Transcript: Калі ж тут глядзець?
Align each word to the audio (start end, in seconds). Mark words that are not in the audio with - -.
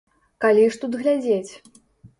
Калі 0.45 0.63
ж 0.77 0.81
тут 0.85 0.99
глядзець? 1.05 1.51